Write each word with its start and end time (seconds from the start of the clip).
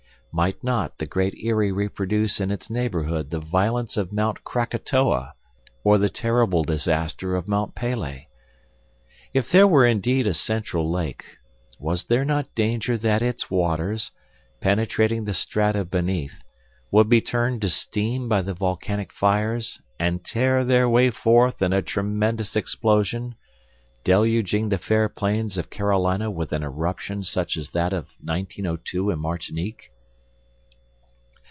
Might 0.33 0.63
not 0.63 0.97
the 0.97 1.05
Great 1.05 1.33
Eyrie 1.43 1.73
reproduce 1.73 2.39
in 2.39 2.51
its 2.51 2.69
neighborhood 2.69 3.31
the 3.31 3.39
violence 3.41 3.97
of 3.97 4.13
Mount 4.13 4.45
Krakatoa 4.45 5.33
or 5.83 5.97
the 5.97 6.07
terrible 6.07 6.63
disaster 6.63 7.35
of 7.35 7.49
Mont 7.49 7.75
Pelee? 7.75 8.29
If 9.33 9.51
there 9.51 9.67
were 9.67 9.85
indeed 9.85 10.25
a 10.27 10.33
central 10.33 10.89
lake, 10.89 11.25
was 11.79 12.05
there 12.05 12.23
not 12.23 12.55
danger 12.55 12.95
that 12.99 13.21
its 13.21 13.51
waters, 13.51 14.13
penetrating 14.61 15.25
the 15.25 15.33
strata 15.33 15.83
beneath, 15.83 16.41
would 16.91 17.09
be 17.09 17.19
turned 17.19 17.61
to 17.63 17.69
steam 17.69 18.29
by 18.29 18.41
the 18.41 18.53
volcanic 18.53 19.11
fires 19.11 19.81
and 19.99 20.23
tear 20.23 20.63
their 20.63 20.87
way 20.87 21.11
forth 21.11 21.61
in 21.61 21.73
a 21.73 21.81
tremendous 21.81 22.55
explosion, 22.55 23.35
deluging 24.05 24.69
the 24.69 24.77
fair 24.77 25.09
plains 25.09 25.57
of 25.57 25.69
Carolina 25.69 26.31
with 26.31 26.53
an 26.53 26.63
eruption 26.63 27.21
such 27.21 27.57
as 27.57 27.71
that 27.71 27.91
of 27.91 28.05
1902 28.23 29.09
in 29.11 29.19
Martinique? 29.19 29.89